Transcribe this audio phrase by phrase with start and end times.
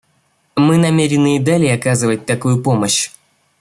[0.55, 3.11] Мы намерены и далее оказывать такую помощь.